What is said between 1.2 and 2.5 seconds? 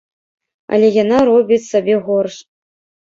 робіць сабе горш.